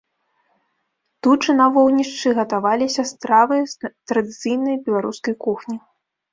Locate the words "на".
1.59-1.67